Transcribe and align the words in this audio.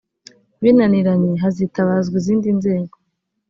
binaniranye 0.61 1.31
hazitabazwa 1.43 2.15
izindi 2.21 2.47
nzego 2.57 2.95